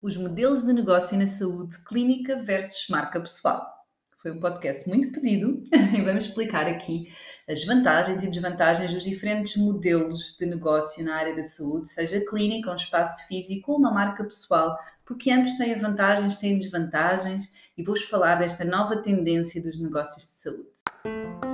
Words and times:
Os 0.00 0.16
modelos 0.16 0.62
de 0.62 0.72
negócio 0.72 1.18
na 1.18 1.26
saúde 1.26 1.76
clínica 1.82 2.40
versus 2.40 2.86
marca 2.88 3.20
pessoal. 3.20 3.66
Foi 4.22 4.30
um 4.30 4.38
podcast 4.38 4.88
muito 4.88 5.10
pedido 5.10 5.64
e 5.92 6.00
vamos 6.02 6.26
explicar 6.26 6.68
aqui 6.68 7.08
as 7.48 7.64
vantagens 7.64 8.22
e 8.22 8.30
desvantagens 8.30 8.94
dos 8.94 9.02
diferentes 9.02 9.56
modelos 9.56 10.36
de 10.38 10.46
negócio 10.46 11.04
na 11.04 11.16
área 11.16 11.34
da 11.34 11.42
saúde, 11.42 11.88
seja 11.88 12.24
clínica, 12.24 12.70
um 12.70 12.76
espaço 12.76 13.26
físico 13.26 13.72
ou 13.72 13.78
uma 13.78 13.90
marca 13.90 14.22
pessoal, 14.22 14.78
porque 15.04 15.32
ambos 15.32 15.56
têm 15.58 15.76
vantagens, 15.76 16.36
têm 16.36 16.58
desvantagens 16.58 17.52
e 17.76 17.82
vou-vos 17.82 18.04
falar 18.04 18.36
desta 18.36 18.64
nova 18.64 19.02
tendência 19.02 19.60
dos 19.60 19.80
negócios 19.80 20.26
de 20.26 20.32
saúde. 20.32 21.47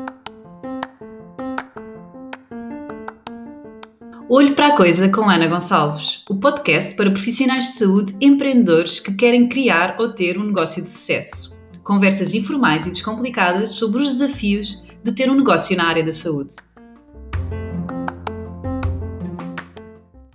Olho 4.26 4.54
para 4.56 4.68
a 4.68 4.76
Coisa 4.76 5.06
com 5.10 5.28
Ana 5.28 5.46
Gonçalves, 5.46 6.24
o 6.30 6.34
podcast 6.40 6.94
para 6.94 7.10
profissionais 7.10 7.66
de 7.66 7.72
saúde 7.72 8.16
empreendedores 8.22 8.98
que 8.98 9.14
querem 9.14 9.50
criar 9.50 9.96
ou 10.00 10.14
ter 10.14 10.38
um 10.38 10.44
negócio 10.44 10.82
de 10.82 10.88
sucesso. 10.88 11.54
Conversas 11.82 12.32
informais 12.32 12.86
e 12.86 12.90
descomplicadas 12.90 13.72
sobre 13.72 14.00
os 14.00 14.14
desafios 14.14 14.82
de 15.04 15.12
ter 15.12 15.30
um 15.30 15.34
negócio 15.34 15.76
na 15.76 15.86
área 15.86 16.02
da 16.02 16.14
saúde. 16.14 16.56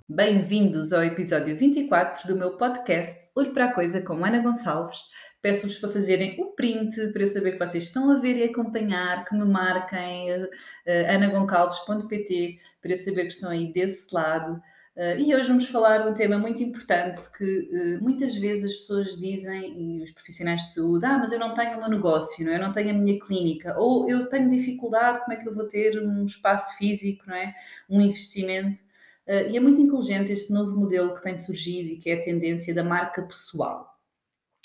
Bem-vindos 0.08 0.92
ao 0.92 1.02
episódio 1.02 1.56
24 1.56 2.28
do 2.28 2.38
meu 2.38 2.50
podcast 2.50 3.32
Olho 3.34 3.52
para 3.52 3.64
a 3.64 3.72
Coisa 3.72 4.00
com 4.02 4.24
Ana 4.24 4.38
Gonçalves 4.38 5.00
Peço-vos 5.42 5.78
para 5.78 5.90
fazerem 5.90 6.40
o 6.40 6.46
print 6.52 7.12
para 7.12 7.22
eu 7.22 7.26
saber 7.26 7.52
que 7.52 7.66
vocês 7.66 7.84
estão 7.84 8.10
a 8.10 8.16
ver 8.16 8.36
e 8.36 8.44
acompanhar, 8.44 9.24
que 9.24 9.34
me 9.34 9.44
marquem 9.44 10.32
uh, 10.32 10.44
uh, 10.44 11.14
anagoncalves.pt 11.14 12.58
para 12.82 12.90
eu 12.90 12.96
saber 12.96 13.22
que 13.22 13.32
estão 13.32 13.50
aí 13.50 13.72
desse 13.72 14.06
lado. 14.14 14.60
Uh, 14.96 15.18
e 15.18 15.34
hoje 15.34 15.46
vamos 15.46 15.68
falar 15.68 15.98
de 15.98 16.08
um 16.08 16.14
tema 16.14 16.36
muito 16.36 16.62
importante 16.62 17.20
que 17.32 17.70
uh, 17.72 18.02
muitas 18.02 18.36
vezes 18.36 18.72
as 18.72 18.76
pessoas 18.78 19.18
dizem, 19.18 20.00
e 20.00 20.02
os 20.02 20.10
profissionais 20.10 20.62
de 20.62 20.74
saúde, 20.74 21.06
ah, 21.06 21.16
mas 21.16 21.32
eu 21.32 21.38
não 21.38 21.54
tenho 21.54 21.78
um 21.78 21.88
negócio, 21.88 22.44
não 22.44 22.52
é? 22.52 22.56
eu 22.56 22.60
não 22.60 22.72
tenho 22.72 22.90
a 22.90 22.92
minha 22.92 23.18
clínica, 23.18 23.78
ou 23.78 24.10
eu 24.10 24.28
tenho 24.28 24.50
dificuldade, 24.50 25.20
como 25.20 25.32
é 25.32 25.36
que 25.36 25.48
eu 25.48 25.54
vou 25.54 25.66
ter 25.66 25.98
um 26.02 26.24
espaço 26.24 26.76
físico, 26.76 27.24
não 27.26 27.36
é? 27.36 27.54
um 27.88 28.00
investimento. 28.00 28.80
Uh, 29.26 29.48
e 29.50 29.56
é 29.56 29.60
muito 29.60 29.80
inteligente 29.80 30.32
este 30.32 30.52
novo 30.52 30.76
modelo 30.76 31.14
que 31.14 31.22
tem 31.22 31.36
surgido 31.36 31.88
e 31.88 31.96
que 31.96 32.10
é 32.10 32.14
a 32.14 32.22
tendência 32.22 32.74
da 32.74 32.82
marca 32.84 33.22
pessoal. 33.22 33.89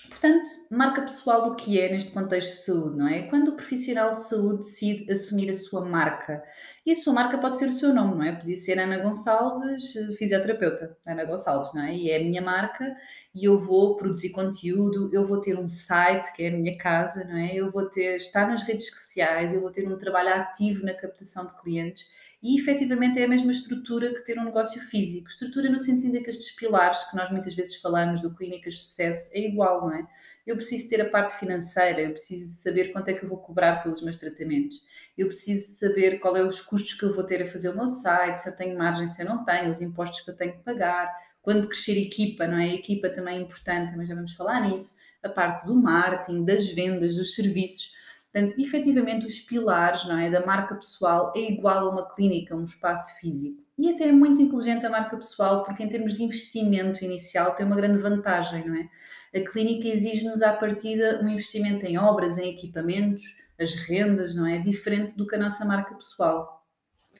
Portanto, 0.09 0.47
marca 0.71 1.01
pessoal 1.01 1.43
do 1.43 1.55
que 1.55 1.79
é 1.79 1.91
neste 1.91 2.11
contexto 2.11 2.49
de 2.49 2.65
saúde, 2.65 2.97
não 2.97 3.07
é? 3.07 3.23
Quando 3.23 3.49
o 3.49 3.55
profissional 3.55 4.13
de 4.13 4.27
saúde 4.27 4.57
decide 4.59 5.11
assumir 5.11 5.49
a 5.49 5.53
sua 5.53 5.83
marca. 5.83 6.43
E 6.85 6.91
a 6.91 6.95
sua 6.95 7.13
marca 7.13 7.37
pode 7.37 7.57
ser 7.57 7.67
o 7.67 7.73
seu 7.73 7.93
nome, 7.93 8.15
não 8.15 8.23
é? 8.23 8.31
Podia 8.31 8.55
ser 8.55 8.79
Ana 8.79 8.99
Gonçalves, 8.99 9.93
fisioterapeuta, 10.17 10.97
Ana 11.05 11.25
Gonçalves, 11.25 11.73
não 11.73 11.83
é? 11.83 11.95
E 11.95 12.09
é 12.09 12.17
a 12.17 12.23
minha 12.23 12.41
marca 12.41 12.95
e 13.33 13.45
eu 13.45 13.57
vou 13.57 13.97
produzir 13.97 14.31
conteúdo, 14.31 15.09
eu 15.13 15.25
vou 15.25 15.41
ter 15.41 15.57
um 15.57 15.67
site, 15.67 16.33
que 16.33 16.43
é 16.43 16.49
a 16.49 16.51
minha 16.51 16.77
casa, 16.77 17.23
não 17.23 17.37
é? 17.37 17.53
Eu 17.55 17.71
vou 17.71 17.85
ter, 17.89 18.17
estar 18.17 18.47
nas 18.47 18.63
redes 18.63 18.89
sociais, 18.89 19.53
eu 19.53 19.61
vou 19.61 19.71
ter 19.71 19.87
um 19.87 19.97
trabalho 19.97 20.29
ativo 20.29 20.85
na 20.85 20.93
captação 20.93 21.45
de 21.45 21.55
clientes 21.61 22.05
e 22.41 22.59
efetivamente 22.59 23.19
é 23.19 23.25
a 23.25 23.27
mesma 23.27 23.51
estrutura 23.51 24.13
que 24.13 24.23
ter 24.23 24.37
um 24.39 24.45
negócio 24.45 24.81
físico. 24.81 25.29
Estrutura 25.29 25.69
no 25.69 25.79
sentido 25.79 26.13
de 26.13 26.21
que 26.21 26.29
estes 26.29 26.51
pilares 26.51 27.03
que 27.09 27.15
nós 27.15 27.31
muitas 27.31 27.53
vezes 27.55 27.75
falamos 27.81 28.21
do 28.21 28.33
clínicas 28.33 28.75
de 28.75 28.81
sucesso 28.81 29.31
é 29.33 29.39
igual, 29.39 29.81
não 29.81 29.93
é? 29.93 30.07
Eu 30.45 30.55
preciso 30.55 30.87
ter 30.87 31.01
a 31.01 31.09
parte 31.09 31.39
financeira, 31.39 32.01
eu 32.01 32.11
preciso 32.11 32.61
saber 32.61 32.91
quanto 32.91 33.07
é 33.07 33.13
que 33.13 33.23
eu 33.23 33.29
vou 33.29 33.39
cobrar 33.39 33.81
pelos 33.81 34.03
meus 34.03 34.17
tratamentos, 34.17 34.79
eu 35.17 35.25
preciso 35.25 35.73
saber 35.79 36.19
qual 36.19 36.37
é 36.37 36.43
os 36.43 36.61
custos 36.61 36.93
que 36.93 37.03
eu 37.03 37.15
vou 37.15 37.23
ter 37.23 37.41
a 37.41 37.47
fazer 37.47 37.69
o 37.69 37.75
meu 37.75 37.87
site, 37.87 38.37
se 38.37 38.49
eu 38.49 38.55
tenho 38.55 38.77
margem, 38.77 39.07
se 39.07 39.23
eu 39.23 39.25
não 39.25 39.43
tenho, 39.43 39.71
os 39.71 39.81
impostos 39.81 40.21
que 40.21 40.29
eu 40.29 40.35
tenho 40.35 40.53
que 40.53 40.59
pagar, 40.59 41.11
quando 41.41 41.67
crescer 41.67 41.97
equipa, 41.99 42.45
não 42.45 42.59
é? 42.59 42.65
A 42.65 42.75
equipa 42.75 43.09
também 43.09 43.37
é 43.37 43.41
importante, 43.41 43.97
mas 43.97 44.07
já 44.07 44.13
vamos 44.13 44.33
falar 44.33 44.69
nisso, 44.69 44.95
a 45.23 45.29
parte 45.29 45.65
do 45.65 45.75
marketing, 45.75 46.45
das 46.45 46.69
vendas, 46.69 47.15
dos 47.15 47.33
serviços 47.33 47.94
Portanto, 48.35 48.59
efetivamente, 48.59 49.25
os 49.25 49.39
pilares 49.39 50.05
não 50.05 50.19
é, 50.19 50.29
da 50.29 50.45
marca 50.45 50.75
pessoal 50.75 51.31
é 51.33 51.53
igual 51.53 51.87
a 51.87 51.89
uma 51.89 52.13
clínica, 52.13 52.53
um 52.53 52.65
espaço 52.65 53.17
físico. 53.17 53.63
E 53.77 53.89
até 53.89 54.09
é 54.09 54.11
muito 54.11 54.41
inteligente 54.41 54.85
a 54.85 54.89
marca 54.89 55.15
pessoal, 55.15 55.63
porque 55.63 55.81
em 55.81 55.87
termos 55.87 56.15
de 56.15 56.23
investimento 56.23 57.01
inicial 57.01 57.55
tem 57.55 57.65
uma 57.65 57.77
grande 57.77 57.97
vantagem, 57.97 58.67
não 58.67 58.75
é? 58.75 58.89
A 59.33 59.49
clínica 59.49 59.87
exige-nos 59.87 60.41
à 60.41 60.51
partida 60.51 61.21
um 61.23 61.29
investimento 61.29 61.85
em 61.85 61.97
obras, 61.97 62.37
em 62.37 62.49
equipamentos, 62.49 63.23
as 63.57 63.73
rendas, 63.73 64.35
não 64.35 64.45
é? 64.45 64.59
Diferente 64.59 65.15
do 65.15 65.25
que 65.25 65.35
a 65.35 65.39
nossa 65.39 65.63
marca 65.63 65.95
pessoal. 65.95 66.61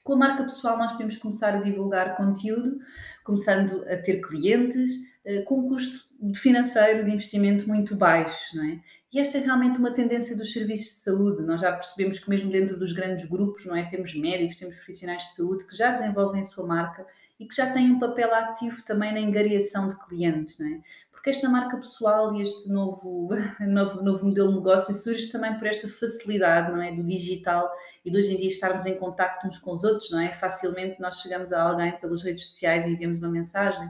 Com 0.03 0.15
a 0.15 0.17
marca 0.17 0.43
pessoal 0.43 0.77
nós 0.77 0.91
podemos 0.91 1.15
começar 1.15 1.53
a 1.53 1.61
divulgar 1.61 2.17
conteúdo, 2.17 2.77
começando 3.23 3.85
a 3.87 3.95
ter 3.95 4.19
clientes, 4.19 4.91
eh, 5.23 5.43
com 5.43 5.59
um 5.59 5.69
custo 5.69 6.09
financeiro 6.35 7.05
de 7.05 7.11
investimento 7.11 7.67
muito 7.69 7.95
baixo, 7.95 8.57
não 8.57 8.65
é? 8.65 8.81
E 9.15 9.19
esta 9.21 9.37
é 9.37 9.41
realmente 9.41 9.79
uma 9.79 9.91
tendência 9.91 10.35
dos 10.35 10.51
serviços 10.51 10.87
de 10.87 10.99
saúde. 10.99 11.41
Nós 11.41 11.61
já 11.61 11.71
percebemos 11.71 12.19
que 12.19 12.29
mesmo 12.29 12.51
dentro 12.51 12.77
dos 12.77 12.91
grandes 12.91 13.29
grupos, 13.29 13.65
não 13.65 13.73
é? 13.73 13.85
Temos 13.85 14.13
médicos, 14.13 14.57
temos 14.57 14.75
profissionais 14.75 15.21
de 15.21 15.35
saúde 15.35 15.65
que 15.65 15.73
já 15.73 15.91
desenvolvem 15.91 16.41
a 16.41 16.43
sua 16.43 16.67
marca 16.67 17.07
e 17.39 17.45
que 17.47 17.55
já 17.55 17.71
têm 17.71 17.91
um 17.91 17.97
papel 17.97 18.35
ativo 18.35 18.83
também 18.83 19.13
na 19.13 19.21
engariação 19.21 19.87
de 19.87 19.97
clientes, 19.99 20.59
não 20.59 20.67
é? 20.67 20.81
Porque 21.13 21.29
esta 21.29 21.47
marca 21.47 21.77
pessoal 21.77 22.35
e 22.35 22.41
este 22.41 22.67
novo, 22.67 23.29
novo, 23.65 24.03
novo 24.03 24.25
modelo 24.25 24.49
de 24.49 24.55
negócio 24.57 24.93
surge 24.93 25.31
também 25.31 25.57
por 25.57 25.65
esta 25.65 25.87
facilidade, 25.87 26.73
não 26.73 26.81
é? 26.81 26.93
Do 26.93 27.01
digital 27.01 27.71
e 28.03 28.11
de 28.11 28.17
hoje 28.17 28.33
em 28.33 28.37
dia 28.37 28.49
estarmos 28.49 28.85
em 28.85 28.97
contacto 28.97 29.47
uns 29.47 29.57
com 29.57 29.71
os 29.71 29.85
outros, 29.85 30.11
não 30.11 30.19
é? 30.19 30.33
Facilmente 30.33 30.99
nós 30.99 31.21
chegamos 31.21 31.53
a 31.53 31.61
alguém 31.61 31.97
pelas 32.01 32.21
redes 32.21 32.49
sociais 32.49 32.83
e 32.83 32.89
enviamos 32.89 33.19
uma 33.19 33.29
mensagem. 33.29 33.89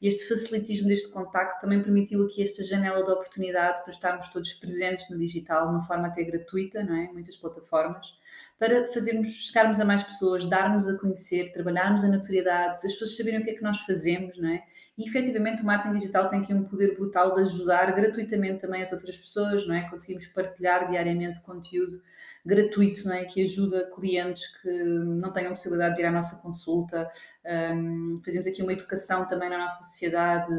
E 0.00 0.08
este 0.08 0.28
facilitismo 0.28 0.88
deste 0.88 1.10
contacto 1.10 1.60
também 1.60 1.82
permitiu 1.82 2.24
aqui 2.24 2.42
esta 2.42 2.62
janela 2.62 3.02
de 3.02 3.10
oportunidade 3.10 3.82
para 3.82 3.92
estarmos 3.92 4.28
todos 4.28 4.52
presentes 4.54 5.08
no 5.08 5.18
digital, 5.18 5.66
de 5.66 5.72
uma 5.72 5.82
forma 5.82 6.08
até 6.08 6.22
gratuita, 6.24 6.82
não 6.82 6.96
é? 6.96 7.12
Muitas 7.12 7.36
plataformas, 7.36 8.18
para 8.58 8.92
fazermos, 8.92 9.28
chegarmos 9.46 9.80
a 9.80 9.84
mais 9.84 10.02
pessoas, 10.02 10.44
darmos 10.44 10.88
a 10.88 10.98
conhecer, 10.98 11.52
trabalharmos 11.52 12.04
a 12.04 12.08
notoriedade, 12.08 12.76
as 12.76 12.92
pessoas 12.92 13.16
saberem 13.16 13.40
o 13.40 13.42
que 13.42 13.50
é 13.50 13.54
que 13.54 13.62
nós 13.62 13.80
fazemos, 13.80 14.38
não 14.38 14.48
é? 14.48 14.62
E 14.96 15.08
efetivamente 15.08 15.62
o 15.62 15.66
marketing 15.66 15.94
digital 15.94 16.28
tem 16.30 16.40
aqui 16.40 16.54
um 16.54 16.62
poder 16.62 16.94
brutal 16.94 17.34
de 17.34 17.40
ajudar 17.40 17.92
gratuitamente 17.92 18.60
também 18.60 18.80
as 18.80 18.92
outras 18.92 19.16
pessoas, 19.16 19.66
não 19.66 19.74
é? 19.74 19.88
Conseguimos 19.88 20.26
partilhar 20.28 20.88
diariamente 20.88 21.40
conteúdo 21.40 22.00
gratuito, 22.46 23.08
não 23.08 23.14
é? 23.14 23.24
Que 23.24 23.42
ajuda 23.42 23.90
clientes 23.92 24.46
que 24.62 24.70
não 24.70 25.32
tenham 25.32 25.50
possibilidade 25.50 25.96
de 25.96 26.02
ir 26.02 26.04
à 26.04 26.12
nossa 26.12 26.40
consulta. 26.40 27.10
Um, 27.44 28.20
fazemos 28.24 28.46
aqui 28.46 28.62
uma 28.62 28.72
educação 28.72 29.26
também 29.26 29.50
na 29.50 29.58
nossa 29.58 29.82
sociedade, 29.82 30.52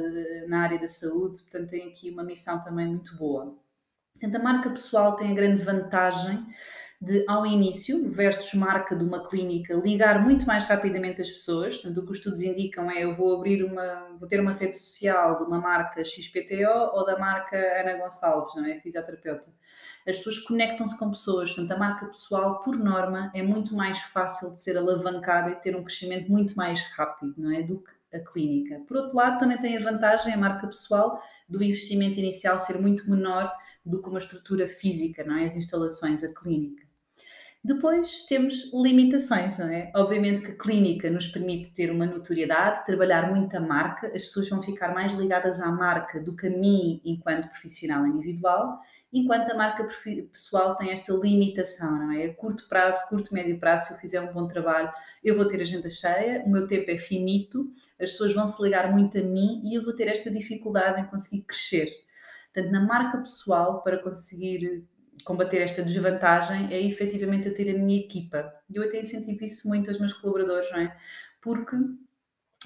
na 0.47 0.63
área 0.63 0.79
da 0.79 0.87
saúde, 0.87 1.37
portanto, 1.43 1.69
tem 1.69 1.87
aqui 1.87 2.09
uma 2.09 2.23
missão 2.23 2.59
também 2.59 2.87
muito 2.87 3.15
boa. 3.17 3.57
Portanto, 4.13 4.35
a 4.35 4.43
marca 4.43 4.69
pessoal 4.69 5.15
tem 5.15 5.31
a 5.31 5.35
grande 5.35 5.61
vantagem 5.61 6.45
de, 7.01 7.25
ao 7.27 7.45
início, 7.45 8.09
versus 8.09 8.53
marca 8.53 8.95
de 8.95 9.03
uma 9.03 9.27
clínica, 9.27 9.73
ligar 9.75 10.23
muito 10.23 10.45
mais 10.45 10.63
rapidamente 10.63 11.21
as 11.21 11.29
pessoas. 11.29 11.75
Portanto, 11.75 11.97
o 11.97 12.05
que 12.05 12.11
os 12.11 12.17
estudos 12.17 12.41
indicam 12.41 12.89
é 12.89 13.03
eu 13.03 13.13
vou 13.13 13.35
abrir 13.35 13.63
uma, 13.63 14.15
vou 14.19 14.27
ter 14.27 14.39
uma 14.39 14.53
rede 14.53 14.77
social 14.77 15.37
de 15.37 15.43
uma 15.43 15.59
marca 15.59 16.03
XPTO 16.03 16.91
ou 16.93 17.05
da 17.05 17.17
marca 17.17 17.57
Ana 17.57 17.97
Gonçalves, 17.97 18.55
não 18.55 18.65
é? 18.65 18.79
Fisioterapeuta 18.79 19.47
as 20.07 20.17
pessoas 20.17 20.39
conectam-se 20.39 20.97
com 20.99 21.09
pessoas, 21.09 21.49
portanto, 21.49 21.71
a 21.71 21.79
marca 21.79 22.05
pessoal, 22.05 22.61
por 22.61 22.77
norma, 22.77 23.31
é 23.33 23.41
muito 23.41 23.73
mais 23.75 23.99
fácil 23.99 24.51
de 24.51 24.61
ser 24.61 24.77
alavancada 24.77 25.49
e 25.49 25.55
ter 25.55 25.75
um 25.75 25.83
crescimento 25.83 26.31
muito 26.31 26.55
mais 26.55 26.79
rápido, 26.91 27.33
não 27.37 27.51
é? 27.51 27.63
Do 27.63 27.79
que 27.79 27.91
a 28.15 28.19
clínica. 28.19 28.79
Por 28.87 28.97
outro 28.97 29.17
lado, 29.17 29.39
também 29.39 29.57
tem 29.57 29.75
a 29.75 29.79
vantagem, 29.79 30.31
a 30.31 30.37
marca 30.37 30.67
pessoal, 30.67 31.19
do 31.49 31.63
investimento 31.63 32.19
inicial 32.19 32.59
ser 32.59 32.79
muito 32.79 33.09
menor 33.09 33.51
do 33.83 34.01
que 34.01 34.07
uma 34.07 34.19
estrutura 34.19 34.67
física, 34.67 35.23
não 35.23 35.37
é? 35.37 35.45
As 35.45 35.55
instalações, 35.55 36.23
a 36.23 36.31
clínica. 36.31 36.84
Depois 37.65 38.21
temos 38.27 38.71
limitações, 38.71 39.57
não 39.57 39.67
é? 39.67 39.91
Obviamente 39.95 40.41
que 40.41 40.51
a 40.51 40.55
clínica 40.55 41.09
nos 41.09 41.27
permite 41.27 41.71
ter 41.71 41.89
uma 41.89 42.05
notoriedade, 42.05 42.85
trabalhar 42.85 43.33
muito 43.33 43.57
a 43.57 43.59
marca, 43.59 44.05
as 44.07 44.25
pessoas 44.25 44.47
vão 44.49 44.61
ficar 44.61 44.93
mais 44.93 45.13
ligadas 45.13 45.59
à 45.59 45.71
marca 45.71 46.19
do 46.19 46.35
que 46.35 46.45
a 46.45 46.49
mim 46.51 47.01
enquanto 47.03 47.49
profissional 47.49 48.05
individual 48.05 48.79
enquanto 49.15 49.49
a 49.49 49.55
marca 49.55 49.87
pessoal 50.31 50.75
tem 50.75 50.91
esta 50.91 51.13
limitação, 51.13 51.89
não 51.89 52.11
é? 52.11 52.25
A 52.25 52.33
curto 52.33 52.67
prazo, 52.67 53.07
curto, 53.07 53.33
médio 53.33 53.57
prazo, 53.57 53.87
se 53.87 53.93
eu 53.93 53.97
fizer 53.97 54.19
um 54.19 54.33
bom 54.33 54.45
trabalho, 54.45 54.91
eu 55.23 55.37
vou 55.37 55.47
ter 55.47 55.61
agenda 55.61 55.87
cheia, 55.87 56.43
o 56.45 56.49
meu 56.49 56.67
tempo 56.67 56.91
é 56.91 56.97
finito, 56.97 57.71
as 57.99 58.11
pessoas 58.11 58.33
vão 58.33 58.45
se 58.45 58.61
ligar 58.61 58.91
muito 58.91 59.17
a 59.17 59.23
mim 59.23 59.61
e 59.63 59.73
eu 59.73 59.85
vou 59.85 59.95
ter 59.95 60.09
esta 60.09 60.29
dificuldade 60.29 60.99
em 60.99 61.05
conseguir 61.05 61.43
crescer. 61.43 61.89
Portanto, 62.53 62.71
na 62.71 62.81
marca 62.81 63.17
pessoal, 63.19 63.81
para 63.83 64.03
conseguir 64.03 64.85
combater 65.23 65.57
esta 65.57 65.81
desvantagem, 65.81 66.73
é 66.73 66.81
efetivamente 66.81 67.47
eu 67.47 67.53
ter 67.53 67.73
a 67.73 67.77
minha 67.77 67.99
equipa. 67.99 68.53
Eu 68.71 68.83
até 68.83 68.99
incentivo 68.99 69.43
isso 69.43 69.67
muito 69.67 69.89
aos 69.89 69.99
meus 69.99 70.13
colaboradores, 70.13 70.69
não 70.71 70.79
é? 70.79 70.97
Porque 71.41 71.75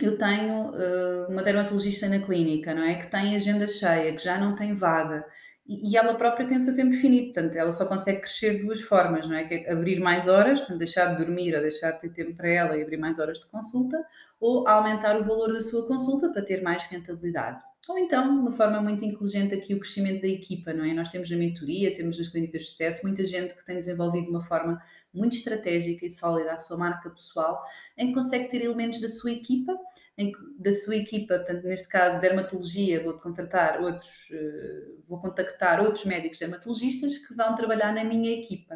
eu 0.01 0.17
tenho 0.17 0.71
uh, 0.71 1.29
uma 1.29 1.43
dermatologista 1.43 2.07
na 2.07 2.19
clínica, 2.19 2.73
não 2.73 2.83
é? 2.83 2.95
Que 2.95 3.07
tem 3.07 3.35
agenda 3.35 3.67
cheia, 3.67 4.13
que 4.13 4.23
já 4.23 4.37
não 4.37 4.55
tem 4.55 4.73
vaga 4.73 5.25
e, 5.69 5.95
ela 5.95 6.15
própria 6.15 6.47
tem 6.47 6.57
o 6.57 6.61
seu 6.61 6.73
tempo 6.73 6.95
finito, 6.95 7.33
portanto, 7.33 7.55
ela 7.55 7.71
só 7.71 7.85
consegue 7.85 8.21
crescer 8.21 8.57
de 8.57 8.65
duas 8.65 8.81
formas, 8.81 9.27
não 9.27 9.35
é? 9.35 9.43
Que 9.43 9.53
é 9.53 9.71
abrir 9.71 9.99
mais 9.99 10.27
horas, 10.27 10.59
portanto, 10.59 10.79
deixar 10.79 11.15
de 11.15 11.23
dormir 11.23 11.53
ou 11.53 11.61
deixar 11.61 11.91
de 11.91 11.99
ter 11.99 12.09
tempo 12.09 12.35
para 12.35 12.49
ela 12.49 12.75
e 12.75 12.81
abrir 12.81 12.97
mais 12.97 13.19
horas 13.19 13.39
de 13.39 13.45
consulta, 13.45 14.03
ou 14.39 14.67
aumentar 14.67 15.19
o 15.19 15.23
valor 15.23 15.53
da 15.53 15.61
sua 15.61 15.85
consulta 15.85 16.29
para 16.29 16.41
ter 16.41 16.63
mais 16.63 16.83
rentabilidade. 16.85 17.61
Ou 17.87 17.97
então, 17.99 18.35
de 18.35 18.39
uma 18.39 18.51
forma 18.51 18.81
muito 18.81 19.05
inteligente, 19.05 19.53
aqui 19.53 19.75
o 19.75 19.79
crescimento 19.79 20.21
da 20.21 20.27
equipa, 20.27 20.73
não 20.73 20.85
é? 20.85 20.93
Nós 20.93 21.09
temos 21.09 21.29
na 21.29 21.37
mentoria, 21.37 21.93
temos 21.93 22.17
nas 22.17 22.29
clínicas 22.29 22.63
de 22.63 22.67
sucesso, 22.69 23.01
muita 23.03 23.23
gente 23.23 23.55
que 23.55 23.63
tem 23.63 23.75
desenvolvido 23.77 24.25
de 24.25 24.29
uma 24.31 24.41
forma 24.41 24.81
muito 25.13 25.35
estratégica 25.35 26.05
e 26.05 26.09
sólida 26.09 26.53
a 26.53 26.57
sua 26.57 26.77
marca 26.77 27.09
pessoal, 27.09 27.63
em 27.95 28.07
que 28.07 28.13
consegue 28.13 28.47
ter 28.47 28.63
elementos 28.63 29.01
da 29.01 29.07
sua 29.07 29.31
equipa 29.31 29.75
em, 30.19 30.33
da 30.57 30.69
sua 30.69 30.97
equipa, 30.97 31.37
portanto, 31.37 31.63
neste 31.63 31.87
caso, 31.87 32.19
dermatologia, 32.19 33.01
vou 33.01 33.13
contratar 33.13 33.81
outros, 33.81 34.29
uh, 34.31 35.01
vou 35.07 35.17
contactar 35.17 35.81
outros 35.81 36.03
médicos 36.03 36.37
dermatologistas 36.37 37.17
que 37.19 37.33
vão 37.33 37.55
trabalhar 37.55 37.93
na 37.93 38.03
minha 38.03 38.29
equipa. 38.37 38.75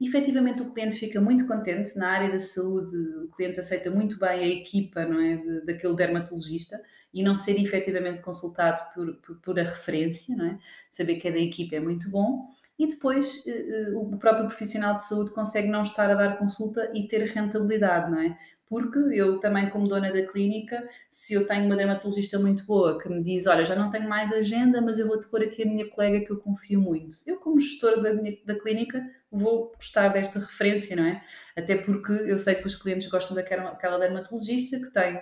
E, 0.00 0.08
efetivamente, 0.08 0.62
o 0.62 0.72
cliente 0.72 0.96
fica 0.96 1.20
muito 1.20 1.46
contente 1.46 1.94
na 1.98 2.08
área 2.08 2.30
da 2.30 2.38
saúde, 2.38 2.96
o 2.96 3.28
cliente 3.28 3.60
aceita 3.60 3.90
muito 3.90 4.18
bem 4.18 4.40
a 4.40 4.48
equipa, 4.48 5.04
não 5.04 5.20
é, 5.20 5.36
de, 5.36 5.66
daquele 5.66 5.94
dermatologista 5.94 6.80
e 7.12 7.22
não 7.22 7.34
ser 7.34 7.60
efetivamente 7.60 8.20
consultado 8.20 8.82
por, 8.94 9.14
por, 9.16 9.36
por, 9.40 9.60
a 9.60 9.64
referência, 9.64 10.34
não 10.34 10.46
é? 10.46 10.58
Saber 10.90 11.16
que 11.16 11.28
é 11.28 11.32
da 11.32 11.38
equipa 11.38 11.76
é 11.76 11.80
muito 11.80 12.10
bom. 12.10 12.48
E 12.78 12.86
depois 12.86 13.44
uh, 13.44 13.98
o 13.98 14.16
próprio 14.18 14.46
profissional 14.46 14.96
de 14.96 15.06
saúde 15.06 15.32
consegue 15.32 15.68
não 15.68 15.82
estar 15.82 16.10
a 16.10 16.14
dar 16.14 16.38
consulta 16.38 16.90
e 16.94 17.06
ter 17.08 17.26
rentabilidade, 17.26 18.10
não 18.10 18.20
é? 18.20 18.38
Porque 18.68 18.98
eu 18.98 19.38
também, 19.38 19.70
como 19.70 19.88
dona 19.88 20.12
da 20.12 20.22
clínica, 20.26 20.86
se 21.10 21.34
eu 21.34 21.46
tenho 21.46 21.64
uma 21.66 21.76
dermatologista 21.76 22.38
muito 22.38 22.64
boa 22.66 22.98
que 22.98 23.08
me 23.08 23.22
diz: 23.22 23.46
Olha, 23.46 23.64
já 23.64 23.74
não 23.74 23.90
tenho 23.90 24.08
mais 24.08 24.32
agenda, 24.32 24.80
mas 24.80 24.98
eu 24.98 25.06
vou-te 25.06 25.28
pôr 25.28 25.42
aqui 25.42 25.62
a 25.62 25.66
minha 25.66 25.88
colega 25.88 26.24
que 26.24 26.30
eu 26.30 26.38
confio 26.38 26.80
muito. 26.80 27.18
Eu, 27.26 27.38
como 27.38 27.58
gestora 27.58 28.00
da, 28.02 28.12
minha, 28.12 28.36
da 28.44 28.58
clínica, 28.58 29.02
vou 29.30 29.72
gostar 29.74 30.08
desta 30.08 30.38
referência, 30.38 30.94
não 30.94 31.04
é? 31.04 31.22
Até 31.56 31.76
porque 31.76 32.12
eu 32.12 32.36
sei 32.36 32.54
que 32.54 32.66
os 32.66 32.76
clientes 32.76 33.08
gostam 33.08 33.34
daquela, 33.34 33.98
dermatologista 33.98 34.78
que 34.78 34.90
tem 34.90 35.20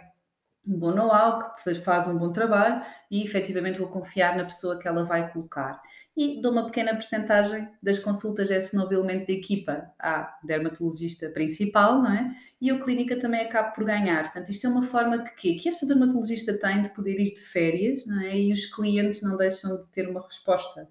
um 0.67 0.79
bom 0.79 0.93
know-how, 0.93 1.55
que 1.55 1.75
faz 1.77 2.09
um 2.09 2.19
bom 2.19 2.33
trabalho 2.33 2.83
e 3.11 3.25
efetivamente 3.25 3.79
vou 3.79 3.89
confiar 3.89 4.37
na 4.37 4.45
pessoa 4.45 4.79
que 4.79 4.89
ela 4.89 5.05
vai 5.05 5.31
colocar 5.33 5.81
e 6.17 6.41
dou 6.41 6.51
uma 6.51 6.65
pequena 6.65 6.95
porcentagem 6.95 7.69
das 7.83 7.99
consultas 7.99 8.51
esse 8.51 8.75
novo 8.75 8.93
elemento 8.95 9.27
de 9.27 9.35
equipa 9.35 9.93
à 9.99 10.39
dermatologista 10.43 11.29
principal, 11.29 12.03
não 12.03 12.11
é? 12.11 12.35
E 12.59 12.71
a 12.71 12.83
clínica 12.83 13.21
também 13.21 13.43
acaba 13.43 13.71
por 13.71 13.85
ganhar. 13.85 14.25
Portanto, 14.25 14.49
isto 14.49 14.67
é 14.67 14.71
uma 14.71 14.83
forma 14.83 15.23
que, 15.23 15.55
que 15.55 15.69
esta 15.69 15.87
dermatologista 15.87 16.59
tem 16.59 16.81
de 16.81 16.89
poder 16.89 17.21
ir 17.21 17.35
de 17.35 17.43
férias, 17.43 18.07
não 18.07 18.23
é? 18.23 18.35
E 18.35 18.51
os 18.51 18.65
clientes 18.65 19.23
não 19.23 19.37
deixam 19.37 19.79
de 19.79 19.89
ter 19.89 20.09
uma 20.09 20.23
resposta. 20.23 20.89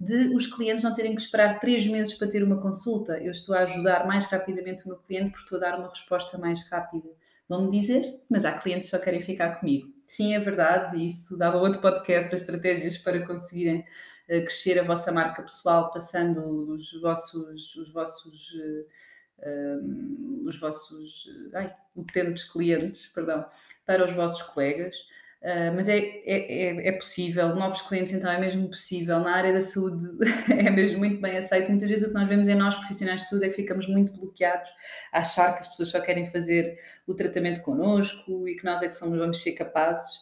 De 0.00 0.34
os 0.34 0.46
clientes 0.46 0.82
não 0.82 0.94
terem 0.94 1.14
que 1.14 1.20
esperar 1.20 1.60
três 1.60 1.86
meses 1.86 2.14
para 2.14 2.28
ter 2.28 2.42
uma 2.42 2.58
consulta. 2.58 3.18
Eu 3.18 3.30
estou 3.30 3.54
a 3.54 3.60
ajudar 3.60 4.06
mais 4.06 4.24
rapidamente 4.24 4.86
o 4.86 4.88
meu 4.88 4.96
cliente 4.96 5.32
porque 5.32 5.44
estou 5.44 5.58
a 5.58 5.60
dar 5.60 5.78
uma 5.78 5.90
resposta 5.90 6.38
mais 6.38 6.66
rápida. 6.70 7.10
Vão-me 7.52 7.70
dizer, 7.70 8.18
mas 8.30 8.46
há 8.46 8.52
clientes 8.52 8.88
que 8.88 8.96
só 8.96 9.02
querem 9.02 9.20
ficar 9.20 9.60
comigo. 9.60 9.92
Sim, 10.06 10.34
é 10.34 10.40
verdade, 10.40 11.04
isso 11.04 11.36
dava 11.36 11.58
outro 11.58 11.82
podcast, 11.82 12.34
as 12.34 12.40
estratégias 12.40 12.96
para 12.96 13.26
conseguirem 13.26 13.84
crescer 14.26 14.78
a 14.78 14.82
vossa 14.82 15.12
marca 15.12 15.42
pessoal 15.42 15.90
passando 15.92 16.40
os 16.72 16.98
vossos, 16.98 17.76
os 17.76 17.92
vossos, 17.92 18.54
um, 18.54 18.84
eh, 19.42 19.78
os 20.46 20.58
vossos 20.58 21.26
ai, 21.52 21.76
utentes 21.94 22.44
clientes 22.44 23.08
perdão, 23.08 23.44
para 23.84 24.02
os 24.06 24.12
vossos 24.12 24.40
colegas. 24.40 24.96
Uh, 25.42 25.74
mas 25.74 25.88
é, 25.88 25.98
é, 25.98 26.22
é, 26.24 26.88
é, 26.88 26.92
possível, 26.92 27.56
novos 27.56 27.82
clientes 27.82 28.12
então 28.12 28.30
é 28.30 28.38
mesmo 28.38 28.68
possível, 28.68 29.18
na 29.18 29.34
área 29.34 29.52
da 29.52 29.60
saúde 29.60 30.06
é 30.56 30.70
mesmo 30.70 31.00
muito 31.00 31.20
bem 31.20 31.36
aceito. 31.36 31.68
Muitas 31.68 31.88
vezes 31.88 32.06
o 32.06 32.08
que 32.10 32.14
nós 32.14 32.28
vemos 32.28 32.46
em 32.46 32.54
nós, 32.54 32.76
profissionais 32.76 33.22
de 33.22 33.28
saúde, 33.28 33.46
é 33.46 33.48
que 33.48 33.56
ficamos 33.56 33.88
muito 33.88 34.12
bloqueados 34.12 34.70
a 35.12 35.18
achar 35.18 35.52
que 35.52 35.60
as 35.60 35.68
pessoas 35.68 35.88
só 35.88 36.00
querem 36.00 36.26
fazer 36.26 36.78
o 37.08 37.14
tratamento 37.14 37.60
connosco 37.62 38.48
e 38.48 38.54
que 38.54 38.64
nós 38.64 38.82
é 38.82 38.86
que 38.86 38.94
somos, 38.94 39.18
vamos 39.18 39.42
ser 39.42 39.50
capazes. 39.52 40.20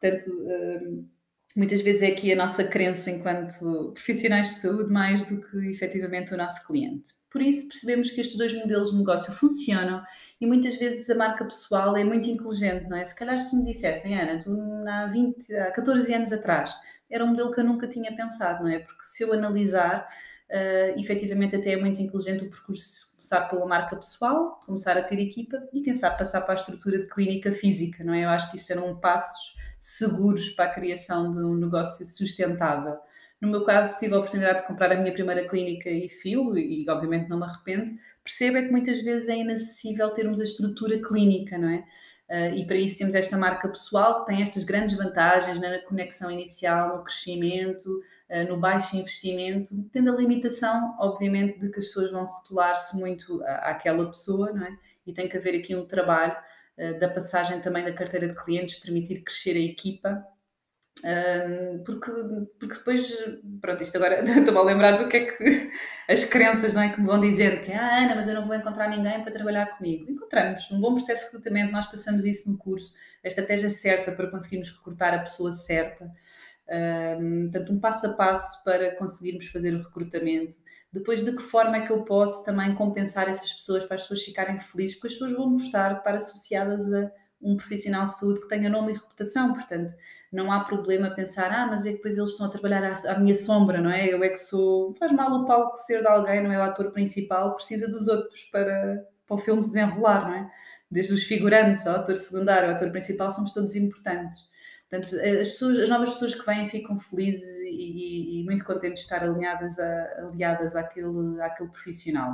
Portanto, 0.00 0.30
uh, 0.30 1.08
muitas 1.54 1.82
vezes 1.82 2.00
é 2.00 2.06
aqui 2.06 2.32
a 2.32 2.36
nossa 2.36 2.64
crença 2.64 3.10
enquanto 3.10 3.92
profissionais 3.92 4.48
de 4.48 4.54
saúde 4.54 4.90
mais 4.90 5.24
do 5.24 5.42
que 5.42 5.58
efetivamente 5.72 6.32
o 6.32 6.38
nosso 6.38 6.66
cliente. 6.66 7.12
Por 7.34 7.42
isso 7.42 7.66
percebemos 7.66 8.12
que 8.12 8.20
estes 8.20 8.38
dois 8.38 8.54
modelos 8.54 8.92
de 8.92 8.96
negócio 8.96 9.32
funcionam 9.32 10.04
e 10.40 10.46
muitas 10.46 10.76
vezes 10.76 11.10
a 11.10 11.16
marca 11.16 11.44
pessoal 11.44 11.96
é 11.96 12.04
muito 12.04 12.28
inteligente, 12.30 12.88
não 12.88 12.96
é? 12.96 13.04
Se 13.04 13.12
calhar 13.12 13.40
se 13.40 13.56
me 13.56 13.64
dissessem, 13.64 14.16
Ana, 14.16 14.40
tu 14.40 14.56
há, 14.86 15.06
20, 15.08 15.52
há 15.56 15.72
14 15.72 16.14
anos 16.14 16.32
atrás, 16.32 16.72
era 17.10 17.24
um 17.24 17.30
modelo 17.30 17.50
que 17.50 17.58
eu 17.58 17.64
nunca 17.64 17.88
tinha 17.88 18.14
pensado, 18.14 18.62
não 18.62 18.70
é? 18.70 18.78
Porque 18.78 19.02
se 19.02 19.24
eu 19.24 19.32
analisar, 19.32 20.08
uh, 20.48 21.00
efetivamente 21.00 21.56
até 21.56 21.72
é 21.72 21.76
muito 21.76 22.00
inteligente 22.00 22.44
o 22.44 22.50
percurso 22.50 23.16
começar 23.16 23.48
pela 23.48 23.66
marca 23.66 23.96
pessoal, 23.96 24.62
começar 24.64 24.96
a 24.96 25.02
ter 25.02 25.18
equipa 25.18 25.60
e 25.72 25.82
quem 25.82 25.96
sabe 25.96 26.16
passar 26.16 26.40
para 26.42 26.54
a 26.54 26.56
estrutura 26.56 27.00
de 27.00 27.08
clínica 27.08 27.50
física, 27.50 28.04
não 28.04 28.14
é? 28.14 28.26
Eu 28.26 28.28
acho 28.28 28.48
que 28.52 28.58
isso 28.58 28.70
eram 28.70 28.94
passos 29.00 29.56
seguros 29.76 30.50
para 30.50 30.66
a 30.66 30.72
criação 30.72 31.32
de 31.32 31.38
um 31.38 31.56
negócio 31.56 32.06
sustentável. 32.06 32.96
No 33.44 33.50
meu 33.50 33.62
caso, 33.62 33.98
tive 33.98 34.14
a 34.14 34.18
oportunidade 34.18 34.62
de 34.62 34.66
comprar 34.66 34.90
a 34.90 34.94
minha 34.94 35.12
primeira 35.12 35.46
clínica 35.46 35.90
e 35.90 36.08
filo, 36.08 36.56
e 36.56 36.88
obviamente 36.88 37.28
não 37.28 37.36
me 37.36 37.44
arrependo. 37.44 37.94
Percebo 38.24 38.56
é 38.56 38.62
que 38.62 38.70
muitas 38.70 39.02
vezes 39.02 39.28
é 39.28 39.36
inacessível 39.36 40.08
termos 40.14 40.40
a 40.40 40.44
estrutura 40.44 40.98
clínica, 40.98 41.58
não 41.58 41.68
é? 41.68 41.84
Uh, 42.26 42.56
e 42.56 42.66
para 42.66 42.76
isso 42.76 42.96
temos 42.96 43.14
esta 43.14 43.36
marca 43.36 43.68
pessoal 43.68 44.20
que 44.20 44.32
tem 44.32 44.40
estas 44.40 44.64
grandes 44.64 44.96
vantagens 44.96 45.60
na 45.60 45.78
conexão 45.80 46.30
inicial, 46.30 46.96
no 46.96 47.04
crescimento, 47.04 48.02
uh, 48.30 48.48
no 48.48 48.56
baixo 48.56 48.96
investimento, 48.96 49.74
tendo 49.92 50.10
a 50.10 50.16
limitação, 50.16 50.96
obviamente, 50.98 51.60
de 51.60 51.68
que 51.68 51.80
as 51.80 51.84
pessoas 51.84 52.12
vão 52.12 52.24
rotular-se 52.24 52.96
muito 52.96 53.42
àquela 53.44 54.06
pessoa, 54.06 54.54
não 54.54 54.64
é? 54.64 54.74
E 55.06 55.12
tem 55.12 55.28
que 55.28 55.36
haver 55.36 55.54
aqui 55.54 55.76
um 55.76 55.84
trabalho 55.84 56.34
uh, 56.78 56.98
da 56.98 57.10
passagem 57.10 57.60
também 57.60 57.84
da 57.84 57.92
carteira 57.92 58.26
de 58.26 58.34
clientes, 58.34 58.76
permitir 58.76 59.22
crescer 59.22 59.54
a 59.54 59.60
equipa 59.60 60.26
porque, 61.84 62.10
porque 62.58 62.74
depois, 62.74 63.12
pronto, 63.60 63.82
isto 63.82 63.96
agora 63.96 64.20
estou-me 64.24 64.58
a 64.58 64.62
lembrar 64.62 64.92
do 64.92 65.08
que 65.08 65.16
é 65.16 65.26
que 65.26 65.70
as 66.08 66.24
crenças 66.24 66.74
não 66.74 66.82
é, 66.82 66.90
que 66.90 67.00
me 67.00 67.06
vão 67.06 67.20
dizendo 67.20 67.60
que 67.60 67.72
ah, 67.72 68.04
Ana, 68.04 68.14
mas 68.14 68.28
eu 68.28 68.34
não 68.34 68.46
vou 68.46 68.54
encontrar 68.54 68.88
ninguém 68.88 69.22
para 69.22 69.32
trabalhar 69.32 69.76
comigo. 69.76 70.10
Encontramos 70.10 70.70
um 70.70 70.80
bom 70.80 70.94
processo 70.94 71.22
de 71.22 71.26
recrutamento, 71.26 71.72
nós 71.72 71.86
passamos 71.86 72.24
isso 72.24 72.50
no 72.50 72.56
curso, 72.56 72.94
a 73.24 73.28
estratégia 73.28 73.70
certa 73.70 74.12
para 74.12 74.30
conseguirmos 74.30 74.70
recrutar 74.70 75.14
a 75.14 75.18
pessoa 75.18 75.52
certa. 75.52 76.10
Um, 76.66 77.50
portanto, 77.50 77.72
um 77.72 77.78
passo 77.78 78.06
a 78.06 78.12
passo 78.14 78.64
para 78.64 78.96
conseguirmos 78.96 79.46
fazer 79.48 79.74
o 79.74 79.82
recrutamento. 79.82 80.56
Depois, 80.90 81.24
de 81.24 81.32
que 81.32 81.42
forma 81.42 81.76
é 81.76 81.80
que 81.82 81.92
eu 81.92 82.04
posso 82.04 82.44
também 82.44 82.74
compensar 82.74 83.28
essas 83.28 83.52
pessoas 83.52 83.84
para 83.84 83.96
as 83.96 84.02
pessoas 84.02 84.22
ficarem 84.22 84.58
felizes, 84.60 84.94
porque 84.94 85.08
as 85.08 85.12
pessoas 85.14 85.32
vão 85.32 85.50
gostar 85.50 85.92
de 85.94 85.98
estar 85.98 86.14
associadas 86.14 86.92
a 86.92 87.10
um 87.44 87.56
profissional 87.56 88.06
de 88.06 88.18
saúde 88.18 88.40
que 88.40 88.48
tenha 88.48 88.70
nome 88.70 88.92
e 88.92 88.94
reputação, 88.94 89.52
portanto, 89.52 89.94
não 90.32 90.50
há 90.50 90.64
problema 90.64 91.10
pensar, 91.10 91.52
ah, 91.52 91.66
mas 91.66 91.84
é 91.84 91.90
que 91.90 91.96
depois 91.96 92.16
eles 92.16 92.30
estão 92.30 92.46
a 92.46 92.50
trabalhar 92.50 92.82
à, 92.82 93.12
à, 93.12 93.18
minha 93.18 93.34
sombra, 93.34 93.80
não 93.80 93.90
é? 93.90 94.06
Eu 94.08 94.24
é 94.24 94.30
que 94.30 94.38
sou. 94.38 94.94
Faz 94.94 95.12
mal 95.12 95.30
o 95.30 95.46
palco 95.46 95.76
ser 95.76 96.00
de 96.00 96.08
alguém, 96.08 96.42
não 96.42 96.50
é 96.50 96.58
o 96.58 96.62
ator 96.62 96.90
principal, 96.90 97.54
precisa 97.54 97.86
dos 97.86 98.08
outros 98.08 98.42
para, 98.44 99.06
para 99.26 99.34
o 99.34 99.38
filme 99.38 99.62
se 99.62 99.70
desenrolar, 99.70 100.26
não 100.26 100.34
é? 100.34 100.50
Desde 100.90 101.12
os 101.12 101.24
figurantes 101.24 101.86
ao 101.86 101.96
ator 101.96 102.16
secundário, 102.16 102.70
ao 102.70 102.74
ator 102.74 102.90
principal, 102.90 103.30
somos 103.30 103.52
todos 103.52 103.76
importantes. 103.76 104.40
Portanto, 104.88 105.14
as, 105.16 105.48
pessoas, 105.48 105.78
as 105.78 105.88
novas 105.88 106.10
pessoas 106.10 106.34
que 106.34 106.46
vêm 106.46 106.68
ficam 106.68 106.98
felizes 106.98 107.60
e, 107.60 107.68
e, 107.68 108.40
e 108.40 108.44
muito 108.44 108.64
contentes 108.64 109.00
de 109.00 109.04
estar 109.04 109.22
alinhadas, 109.22 109.78
a, 109.78 110.28
aliadas 110.28 110.74
àquele, 110.76 111.40
àquele 111.42 111.68
profissional. 111.68 112.32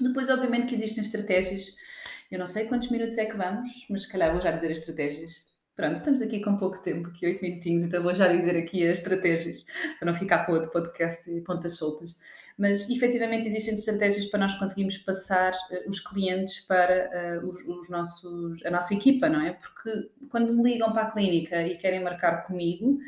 Depois, 0.00 0.28
obviamente, 0.30 0.66
que 0.66 0.74
existem 0.74 1.02
estratégias 1.02 1.66
eu 2.30 2.38
não 2.38 2.46
sei 2.46 2.66
quantos 2.66 2.90
minutos 2.90 3.18
é 3.18 3.26
que 3.26 3.36
vamos, 3.36 3.86
mas 3.90 4.02
se 4.02 4.08
calhar 4.08 4.30
vou 4.30 4.40
já 4.40 4.52
dizer 4.52 4.70
as 4.70 4.78
estratégias. 4.78 5.50
Pronto, 5.74 5.96
estamos 5.96 6.20
aqui 6.20 6.40
com 6.40 6.56
pouco 6.58 6.80
tempo, 6.82 7.08
aqui 7.08 7.26
oito 7.26 7.42
minutinhos, 7.42 7.84
então 7.84 8.02
vou 8.02 8.12
já 8.12 8.28
dizer 8.28 8.56
aqui 8.56 8.86
as 8.86 8.98
estratégias, 8.98 9.64
para 9.98 10.10
não 10.10 10.14
ficar 10.14 10.44
com 10.44 10.52
outro 10.52 10.70
podcast 10.70 11.28
e 11.30 11.40
pontas 11.40 11.74
soltas. 11.74 12.16
Mas 12.58 12.88
efetivamente 12.90 13.48
existem 13.48 13.74
estratégias 13.74 14.26
para 14.26 14.40
nós 14.40 14.54
conseguirmos 14.56 14.98
passar 14.98 15.52
uh, 15.52 15.88
os 15.88 15.98
clientes 15.98 16.60
para 16.60 17.40
uh, 17.42 17.48
os, 17.48 17.66
os, 17.66 17.88
nossos, 17.88 18.64
a 18.64 18.70
nossa 18.70 18.92
equipa, 18.92 19.28
não 19.28 19.40
é? 19.40 19.54
Porque 19.54 20.10
quando 20.28 20.52
me 20.52 20.62
ligam 20.62 20.92
para 20.92 21.04
a 21.04 21.10
clínica 21.10 21.66
e 21.66 21.78
querem 21.78 22.04
marcar 22.04 22.46
comigo, 22.46 22.98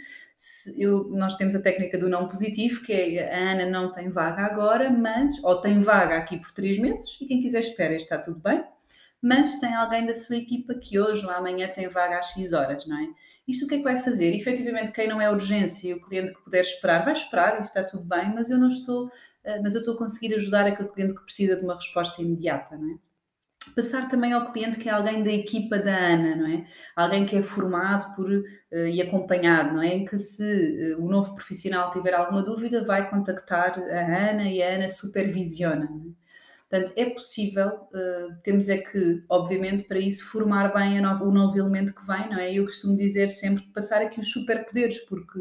eu, 0.78 1.10
nós 1.10 1.36
temos 1.36 1.54
a 1.54 1.60
técnica 1.60 1.98
do 1.98 2.08
não 2.08 2.26
positivo, 2.26 2.82
que 2.82 2.92
é 2.92 3.32
a 3.32 3.52
Ana 3.52 3.66
não 3.66 3.92
tem 3.92 4.08
vaga 4.08 4.42
agora, 4.42 4.88
mas, 4.88 5.44
ou 5.44 5.60
tem 5.60 5.80
vaga 5.80 6.16
aqui 6.16 6.38
por 6.38 6.50
três 6.52 6.78
meses, 6.78 7.18
e 7.20 7.26
quem 7.26 7.42
quiser 7.42 7.60
espera, 7.60 7.94
está 7.94 8.16
tudo 8.16 8.40
bem 8.40 8.64
mas 9.22 9.60
tem 9.60 9.72
alguém 9.74 10.04
da 10.04 10.12
sua 10.12 10.36
equipa 10.36 10.74
que 10.74 10.98
hoje 10.98 11.24
ou 11.24 11.30
amanhã 11.30 11.68
tem 11.68 11.88
vaga 11.88 12.18
às 12.18 12.32
X 12.32 12.52
horas, 12.52 12.86
não 12.86 12.98
é? 12.98 13.08
Isto 13.46 13.64
o 13.64 13.68
que 13.68 13.76
é 13.76 13.78
que 13.78 13.84
vai 13.84 13.98
fazer? 13.98 14.34
Efetivamente, 14.34 14.92
quem 14.92 15.08
não 15.08 15.20
é 15.20 15.30
urgência 15.30 15.88
e 15.88 15.94
o 15.94 16.02
cliente 16.02 16.34
que 16.34 16.44
puder 16.44 16.60
esperar, 16.60 17.04
vai 17.04 17.12
esperar 17.12 17.58
e 17.58 17.62
está 17.62 17.84
tudo 17.84 18.04
bem, 18.04 18.34
mas 18.34 18.50
eu 18.50 18.58
não 18.58 18.68
estou, 18.68 19.10
eh, 19.44 19.60
mas 19.60 19.74
eu 19.74 19.80
estou 19.80 19.94
a 19.94 19.98
conseguir 19.98 20.34
ajudar 20.34 20.66
aquele 20.66 20.88
cliente 20.88 21.14
que 21.14 21.24
precisa 21.24 21.56
de 21.56 21.64
uma 21.64 21.74
resposta 21.74 22.20
imediata, 22.20 22.76
não 22.76 22.94
é? 22.94 22.98
passar 23.74 24.08
também 24.08 24.32
ao 24.32 24.52
cliente 24.52 24.78
que 24.78 24.88
é 24.88 24.92
alguém 24.92 25.22
da 25.22 25.30
equipa 25.30 25.78
da 25.78 25.94
Ana, 25.96 26.36
não 26.36 26.46
é? 26.46 26.66
Alguém 26.96 27.24
que 27.24 27.36
é 27.36 27.42
formado 27.42 28.14
por, 28.14 28.30
uh, 28.30 28.44
e 28.72 29.00
acompanhado, 29.00 29.74
não 29.74 29.82
é? 29.82 29.94
Em 29.94 30.04
que 30.04 30.18
se 30.18 30.94
uh, 30.94 31.02
o 31.02 31.08
novo 31.08 31.34
profissional 31.34 31.90
tiver 31.90 32.14
alguma 32.14 32.42
dúvida, 32.42 32.84
vai 32.84 33.08
contactar 33.08 33.78
a 33.78 34.30
Ana 34.30 34.50
e 34.50 34.62
a 34.62 34.74
Ana 34.74 34.88
supervisiona. 34.88 35.84
É? 35.84 36.21
Portanto, 36.72 36.94
é 36.96 37.10
possível, 37.10 37.68
uh, 37.68 38.34
temos 38.42 38.70
é 38.70 38.78
que, 38.78 39.22
obviamente, 39.28 39.84
para 39.84 39.98
isso, 39.98 40.24
formar 40.24 40.72
bem 40.72 40.98
novo, 41.02 41.26
o 41.26 41.30
novo 41.30 41.58
elemento 41.58 41.94
que 41.94 42.06
vem, 42.06 42.30
não 42.30 42.38
é? 42.38 42.50
Eu 42.50 42.64
costumo 42.64 42.96
dizer 42.96 43.28
sempre 43.28 43.62
passar 43.74 44.00
aqui 44.00 44.18
os 44.18 44.32
superpoderes, 44.32 45.00
porque 45.00 45.40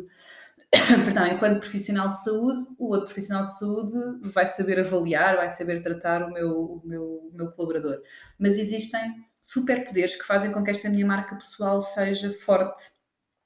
perdão, 1.05 1.27
enquanto 1.27 1.61
profissional 1.61 2.09
de 2.09 2.21
saúde, 2.21 2.59
o 2.77 2.89
outro 2.89 3.05
profissional 3.05 3.45
de 3.45 3.57
saúde 3.57 3.95
vai 4.33 4.45
saber 4.45 4.81
avaliar, 4.81 5.37
vai 5.37 5.49
saber 5.49 5.81
tratar 5.81 6.21
o 6.23 6.33
meu, 6.33 6.51
o 6.51 6.81
meu, 6.83 7.03
o 7.03 7.31
meu 7.33 7.49
colaborador. 7.49 8.01
Mas 8.37 8.57
existem 8.57 9.25
superpoderes 9.41 10.17
que 10.17 10.27
fazem 10.27 10.51
com 10.51 10.61
que 10.61 10.71
esta 10.71 10.89
minha 10.89 11.05
marca 11.05 11.33
pessoal 11.33 11.81
seja 11.81 12.37
forte 12.41 12.91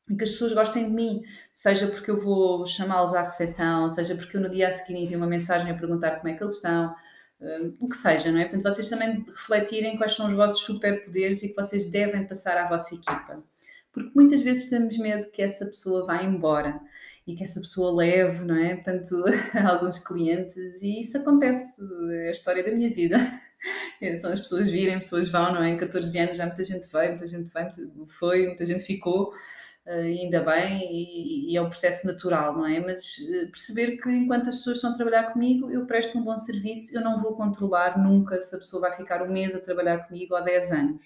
e 0.10 0.15
que 0.15 0.24
as 0.24 0.32
pessoas 0.32 0.54
gostem 0.54 0.86
de 0.86 0.92
mim, 0.92 1.22
seja 1.54 1.86
porque 1.86 2.10
eu 2.10 2.18
vou 2.18 2.65
chamá-los 2.65 3.13
à 3.13 3.22
recepção, 3.22 3.92
seja 3.92 4.15
porque 4.15 4.38
eu 4.38 4.42
no 4.42 4.50
dia 4.50 4.70
a 4.70 4.72
seguir 4.72 4.98
envio 4.98 5.20
uma 5.20 5.27
mensagem 5.27 5.70
a 5.70 5.77
perguntar 5.77 6.15
como 6.15 6.30
é 6.30 6.34
que 6.34 6.44
eles 6.44 6.56
estão, 6.56 6.96
o 7.80 7.89
que 7.89 7.98
seja, 7.98 8.32
não 8.32 8.39
é? 8.39 8.44
Portanto, 8.44 8.63
vocês 8.63 8.89
também 8.89 9.25
refletirem 9.27 9.98
quais 9.98 10.15
são 10.15 10.27
os 10.27 10.34
vossos 10.34 10.62
superpoderes 10.62 11.44
e 11.44 11.50
que 11.50 11.56
vocês 11.56 11.89
devem 11.89 12.25
passar 12.25 12.58
à 12.58 12.68
vossa 12.68 12.96
equipa. 12.96 13.44
Porque 13.92 14.12
muitas 14.15 14.42
vezes 14.42 14.70
temos 14.70 14.98
medo 14.98 15.30
que 15.32 15.42
essa 15.42 15.65
pessoa 15.65 16.06
vá 16.06 16.24
embora 16.24 16.80
e 17.27 17.36
que 17.36 17.44
essa 17.44 17.60
pessoa 17.60 17.96
leve, 17.96 18.44
não 18.46 18.56
é? 18.56 18.75
Portanto, 18.75 19.24
alguns 19.68 20.00
clientes, 20.00 20.82
e 20.82 21.01
isso 21.01 21.18
acontece, 21.18 21.82
é 22.12 22.30
a 22.30 22.32
história 22.32 22.63
da 22.63 22.72
minha 22.72 22.89
vida. 22.89 23.18
São 24.20 24.32
as 24.32 24.39
pessoas 24.39 24.70
virem, 24.70 25.00
pessoas 25.00 25.30
vão, 25.30 25.54
não 25.54 25.63
é? 25.63 25.70
Em 25.70 25.77
14 25.77 26.18
anos 26.20 26.38
já 26.38 26.46
muita 26.46 26.63
gente 26.63 26.88
veio, 26.92 27.10
muita 27.10 27.27
gente 27.27 27.51
veio, 27.51 27.72
foi, 28.08 28.48
muita 28.48 28.65
gente 28.65 28.84
ficou, 28.84 29.34
ainda 29.88 30.42
bem, 30.44 30.82
e, 30.92 31.51
e, 31.51 31.58
é 31.58 31.62
um 31.62 31.70
processo 31.70 32.06
natural, 32.08 32.56
não 32.56 32.65
é? 32.65 32.80
Mas 32.80 33.18
eh, 33.20 33.46
perceber 33.46 33.98
que 33.98 34.10
enquanto 34.10 34.50
as 34.50 34.56
pessoas 34.56 34.77
estão 34.77 34.92
a 34.92 34.96
trabalhar 34.96 35.32
comigo, 35.32 35.70
eu 35.70 35.86
presto 35.86 36.18
um 36.18 36.24
bom 36.24 36.36
serviço, 36.38 36.96
eu 36.96 37.01
não 37.01 37.22
vou 37.22 37.36
controlar 37.36 37.98
nunca 37.98 38.42
se 38.42 38.56
a 38.56 38.60
pessoa 38.60 38.82
vai 38.82 38.94
ficar 38.94 39.22
um 39.22 39.32
mês 39.32 39.54
a 39.56 39.60
trabalhar 39.60 40.08
comigo 40.08 40.36
ou 40.36 40.44
10 40.44 40.72
anos. 40.72 41.06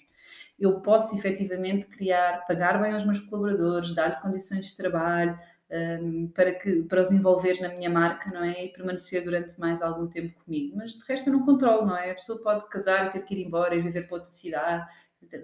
Eu 0.57 0.81
posso 0.81 1.15
efetivamente 1.17 1.88
criar, 1.88 2.45
pagar 2.48 2.81
bem 2.81 2.93
aos 2.93 3.05
meus 3.05 3.19
colaboradores, 3.19 3.93
dar-lhe 3.93 4.19
condições 4.21 4.67
de 4.67 4.77
trabalho, 4.77 5.38
um, 5.71 6.27
para, 6.29 6.53
que, 6.53 6.83
para 6.83 7.01
os 7.01 7.12
envolver 7.12 7.62
na 7.62 7.69
minha 7.69 7.89
marca, 7.89 8.31
não 8.31 8.43
é? 8.43 8.65
E 8.65 8.69
permanecer 8.69 9.24
durante 9.24 9.59
mais 9.59 9.81
algum 9.81 10.07
tempo 10.07 10.33
comigo. 10.43 10.75
Mas 10.77 10.93
de 10.93 11.03
resto 11.07 11.29
eu 11.29 11.33
não 11.33 11.45
controlo, 11.45 11.86
não 11.86 11.95
é? 11.95 12.12
A 12.12 12.15
pessoa 12.15 12.41
pode 12.41 12.67
casar 12.69 13.07
e 13.07 13.12
ter 13.12 13.24
que 13.24 13.36
ir 13.36 13.45
embora 13.45 13.75
e 13.75 13.81
viver 13.81 14.07
para 14.07 14.17
outra 14.17 14.31
cidade. 14.31 14.88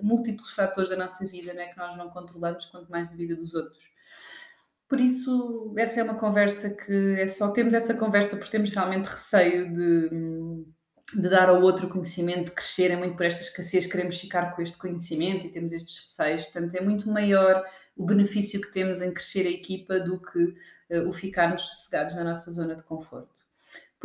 Múltiplos 0.02 0.52
fatores 0.52 0.90
da 0.90 0.96
nossa 0.96 1.26
vida, 1.28 1.54
não 1.54 1.62
é? 1.62 1.68
Que 1.68 1.78
nós 1.78 1.98
não 1.98 2.10
controlamos, 2.10 2.66
quanto 2.66 2.90
mais 2.90 3.10
na 3.10 3.16
vida 3.16 3.36
dos 3.36 3.54
outros. 3.54 3.84
Por 4.88 5.00
isso, 5.00 5.74
essa 5.78 6.00
é 6.00 6.04
uma 6.04 6.16
conversa 6.16 6.70
que 6.70 7.20
é 7.20 7.28
só 7.28 7.52
temos 7.52 7.74
essa 7.74 7.94
conversa 7.94 8.38
porque 8.38 8.52
temos 8.52 8.70
realmente 8.70 9.06
receio 9.06 9.74
de, 9.74 11.22
de 11.22 11.30
dar 11.30 11.50
ao 11.50 11.62
outro 11.62 11.88
conhecimento, 11.88 12.46
de 12.46 12.52
crescer, 12.52 12.92
é 12.92 12.96
muito 12.96 13.16
por 13.16 13.26
esta 13.26 13.42
escassez, 13.42 13.88
queremos 13.88 14.20
ficar 14.20 14.56
com 14.56 14.62
este 14.62 14.78
conhecimento 14.78 15.46
e 15.46 15.52
temos 15.52 15.74
estes 15.74 15.98
receios, 16.00 16.44
portanto, 16.44 16.76
é 16.76 16.82
muito 16.82 17.10
maior 17.10 17.64
o 17.96 18.06
benefício 18.06 18.62
que 18.62 18.72
temos 18.72 19.02
em 19.02 19.12
crescer 19.12 19.48
a 19.48 19.50
equipa 19.50 20.00
do 20.00 20.22
que 20.22 20.44
uh, 20.92 21.10
o 21.10 21.14
ficarmos 21.14 21.64
sossegados 21.64 22.16
na 22.16 22.24
nossa 22.24 22.52
zona 22.52 22.76
de 22.76 22.84
conforto. 22.84 23.45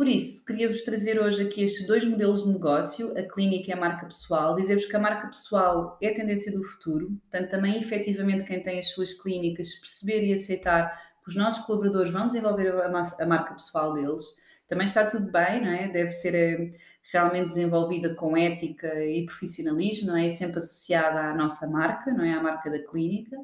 Por 0.01 0.07
isso, 0.07 0.43
queria-vos 0.43 0.81
trazer 0.81 1.21
hoje 1.21 1.43
aqui 1.43 1.63
estes 1.63 1.85
dois 1.85 2.03
modelos 2.03 2.43
de 2.43 2.49
negócio, 2.49 3.15
a 3.15 3.21
clínica 3.21 3.69
e 3.69 3.73
a 3.73 3.77
marca 3.77 4.07
pessoal. 4.07 4.55
Dizer-vos 4.55 4.85
que 4.85 4.95
a 4.95 4.99
marca 4.99 5.27
pessoal 5.27 5.95
é 6.01 6.07
a 6.07 6.15
tendência 6.15 6.51
do 6.51 6.63
futuro, 6.63 7.19
portanto, 7.21 7.51
também 7.51 7.77
efetivamente 7.77 8.43
quem 8.43 8.63
tem 8.63 8.79
as 8.79 8.87
suas 8.87 9.13
clínicas 9.13 9.75
perceber 9.75 10.25
e 10.25 10.33
aceitar 10.33 10.91
que 11.23 11.29
os 11.29 11.35
nossos 11.35 11.67
colaboradores 11.67 12.11
vão 12.11 12.25
desenvolver 12.25 12.73
a, 12.81 13.25
marca 13.27 13.53
pessoal 13.53 13.93
deles. 13.93 14.23
Também 14.67 14.85
está 14.85 15.05
tudo 15.05 15.31
bem, 15.31 15.61
não 15.61 15.71
é? 15.71 15.87
Deve 15.89 16.09
ser 16.09 16.33
eh, 16.33 16.71
realmente 17.13 17.49
desenvolvida 17.49 18.15
com 18.15 18.35
ética 18.35 19.05
e 19.05 19.23
profissionalismo, 19.27 20.07
não 20.07 20.17
é? 20.17 20.25
E 20.25 20.31
sempre 20.31 20.57
associada 20.57 21.19
à 21.19 21.35
nossa 21.35 21.67
marca, 21.67 22.11
não 22.11 22.25
é? 22.25 22.33
À 22.33 22.41
marca 22.41 22.71
da 22.71 22.79
clínica 22.79 23.37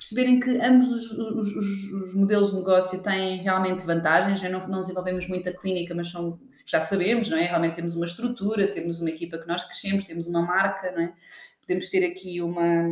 perceberem 0.00 0.40
que 0.40 0.50
ambos 0.62 0.90
os, 0.90 1.12
os, 1.12 1.92
os, 1.92 2.14
modelos 2.14 2.52
de 2.52 2.56
negócio 2.56 3.02
têm 3.02 3.42
realmente 3.42 3.84
vantagens. 3.84 4.42
Não, 4.50 4.66
não, 4.66 4.80
desenvolvemos 4.80 5.28
muita 5.28 5.52
clínica, 5.52 5.94
mas 5.94 6.10
são, 6.10 6.40
já 6.64 6.80
sabemos, 6.80 7.28
não 7.28 7.36
é? 7.36 7.42
Realmente 7.42 7.74
temos 7.74 7.94
uma 7.94 8.06
estrutura, 8.06 8.66
temos 8.66 8.98
uma 8.98 9.10
equipa 9.10 9.36
que 9.36 9.46
nós 9.46 9.62
crescemos, 9.62 10.04
temos 10.04 10.26
uma 10.26 10.40
marca, 10.40 10.90
não 10.92 11.02
é? 11.02 11.12
Podemos 11.60 11.90
ter 11.90 12.06
aqui 12.06 12.40
uma, 12.40 12.82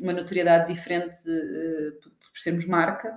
uma 0.00 0.12
notoriedade 0.12 0.74
diferente 0.74 1.16
uh, 1.18 2.00
por 2.02 2.36
sermos 2.36 2.66
marca, 2.66 3.16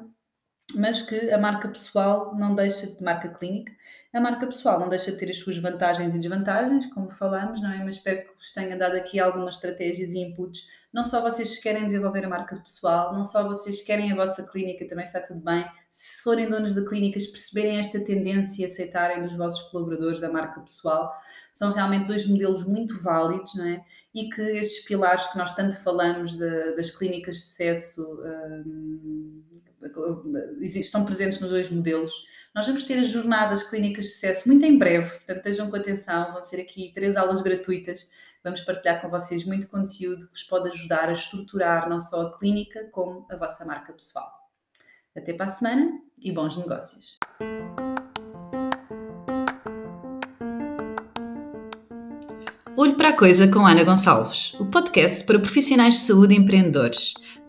mas 0.75 1.01
que 1.01 1.31
a 1.31 1.37
marca 1.37 1.67
pessoal 1.67 2.35
não 2.35 2.53
deixa 2.53 2.87
de 2.87 3.01
marca 3.01 3.29
clínica, 3.29 3.71
a 4.13 4.19
marca 4.19 4.45
pessoal 4.45 4.79
não 4.79 4.89
deixa 4.89 5.11
de 5.11 5.17
ter 5.17 5.29
as 5.29 5.37
suas 5.37 5.57
vantagens 5.57 6.13
e 6.13 6.19
desvantagens, 6.19 6.85
como 6.93 7.09
falamos, 7.09 7.61
não 7.61 7.71
é? 7.71 7.83
Mas 7.83 7.95
espero 7.95 8.23
que 8.23 8.35
vos 8.35 8.51
tenha 8.53 8.77
dado 8.77 8.95
aqui 8.95 9.19
algumas 9.19 9.55
estratégias 9.55 10.11
e 10.13 10.19
inputs 10.19 10.67
não 10.97 11.03
só 11.03 11.21
vocês 11.21 11.59
querem 11.59 11.85
desenvolver 11.85 12.25
a 12.25 12.29
marca 12.29 12.55
pessoal, 12.55 13.13
não 13.13 13.23
só 13.23 13.47
vocês 13.47 13.81
querem 13.83 14.11
a 14.11 14.15
vossa 14.15 14.41
clínica, 14.43 14.87
também 14.87 15.03
está 15.03 15.19
tudo 15.21 15.39
bem. 15.41 15.63
Se 15.91 16.23
forem 16.23 16.49
donos 16.49 16.73
de 16.73 16.83
clínicas, 16.85 17.27
perceberem 17.27 17.77
esta 17.77 17.99
tendência 17.99 18.61
e 18.61 18.65
aceitarem 18.65 19.21
dos 19.21 19.35
vossos 19.35 19.69
colaboradores 19.69 20.23
a 20.23 20.31
marca 20.31 20.61
pessoal, 20.61 21.13
são 21.51 21.73
realmente 21.73 22.07
dois 22.07 22.25
modelos 22.27 22.63
muito 22.63 22.99
válidos, 23.01 23.53
não 23.53 23.67
é? 23.67 23.83
E 24.13 24.29
que 24.29 24.41
estes 24.41 24.85
pilares 24.85 25.27
que 25.27 25.37
nós 25.37 25.53
tanto 25.53 25.77
falamos 25.83 26.35
de, 26.35 26.75
das 26.75 26.89
clínicas 26.89 27.35
de 27.35 27.41
sucesso 27.43 28.01
um, 28.65 29.43
estão 30.61 31.05
presentes 31.05 31.39
nos 31.39 31.49
dois 31.49 31.69
modelos. 31.69 32.11
Nós 32.53 32.65
vamos 32.65 32.83
ter 32.83 32.99
as 32.99 33.09
jornadas 33.09 33.63
clínicas 33.63 34.05
de 34.05 34.11
sucesso 34.11 34.47
muito 34.47 34.65
em 34.65 34.77
breve, 34.77 35.09
portanto 35.09 35.37
estejam 35.37 35.69
com 35.69 35.75
atenção, 35.75 36.31
vão 36.31 36.41
ser 36.41 36.59
aqui 36.61 36.91
três 36.93 37.15
aulas 37.15 37.41
gratuitas 37.41 38.09
Vamos 38.47 38.61
partilhar 38.61 39.01
com 39.01 39.09
vocês 39.09 39.43
muito 39.43 39.67
conteúdo 39.67 40.25
que 40.25 40.31
vos 40.31 40.43
pode 40.43 40.69
ajudar 40.69 41.09
a 41.09 41.11
estruturar 41.11 41.89
não 41.89 41.99
só 41.99 42.21
a 42.21 42.37
clínica, 42.37 42.87
como 42.93 43.25
a 43.29 43.35
vossa 43.35 43.65
marca 43.65 43.91
pessoal. 43.91 44.31
Até 45.13 45.33
para 45.33 45.47
a 45.47 45.49
semana 45.49 45.99
e 46.17 46.31
bons 46.31 46.55
negócios! 46.55 47.17
Olho 52.77 52.95
para 52.95 53.09
a 53.09 53.17
Coisa 53.17 53.49
com 53.49 53.67
Ana 53.67 53.83
Gonçalves, 53.83 54.53
o 54.53 54.65
podcast 54.67 55.25
para 55.25 55.39
profissionais 55.39 55.95
de 55.95 55.99
saúde 56.01 56.33
e 56.33 56.37
empreendedores. 56.37 57.15